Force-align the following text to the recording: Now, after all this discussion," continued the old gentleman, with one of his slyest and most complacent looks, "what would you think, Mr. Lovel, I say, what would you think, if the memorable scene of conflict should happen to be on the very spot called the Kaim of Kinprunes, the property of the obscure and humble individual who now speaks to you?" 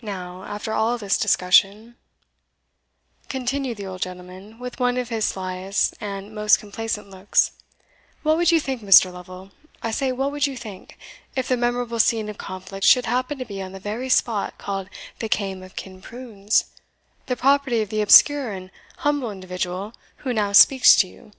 Now, 0.00 0.42
after 0.42 0.72
all 0.72 0.98
this 0.98 1.16
discussion," 1.16 1.94
continued 3.28 3.76
the 3.76 3.86
old 3.86 4.02
gentleman, 4.02 4.58
with 4.58 4.80
one 4.80 4.96
of 4.98 5.08
his 5.08 5.24
slyest 5.24 5.94
and 6.00 6.34
most 6.34 6.58
complacent 6.58 7.10
looks, 7.10 7.52
"what 8.24 8.36
would 8.36 8.50
you 8.50 8.58
think, 8.58 8.82
Mr. 8.82 9.12
Lovel, 9.12 9.52
I 9.80 9.92
say, 9.92 10.10
what 10.10 10.32
would 10.32 10.48
you 10.48 10.56
think, 10.56 10.98
if 11.36 11.46
the 11.46 11.56
memorable 11.56 12.00
scene 12.00 12.28
of 12.28 12.38
conflict 12.38 12.84
should 12.84 13.06
happen 13.06 13.38
to 13.38 13.44
be 13.44 13.62
on 13.62 13.70
the 13.70 13.78
very 13.78 14.08
spot 14.08 14.58
called 14.58 14.90
the 15.20 15.28
Kaim 15.28 15.62
of 15.62 15.76
Kinprunes, 15.76 16.64
the 17.26 17.36
property 17.36 17.80
of 17.82 17.88
the 17.88 18.02
obscure 18.02 18.50
and 18.50 18.68
humble 19.06 19.30
individual 19.30 19.92
who 20.26 20.32
now 20.32 20.50
speaks 20.50 20.96
to 20.96 21.06
you?" 21.06 21.30